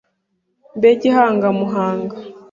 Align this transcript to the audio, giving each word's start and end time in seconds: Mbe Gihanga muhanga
Mbe 0.77 0.89
Gihanga 1.01 1.47
muhanga 1.59 2.15